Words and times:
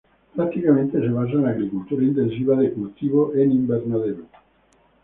Prácticamente 0.35 0.99
se 0.99 1.09
basa 1.09 1.33
en 1.33 1.43
la 1.43 1.51
agricultura 1.51 2.03
intensiva 2.03 2.55
de 2.55 2.73
cultivo 2.73 3.35
en 3.35 3.51
invernadero. 3.51 4.23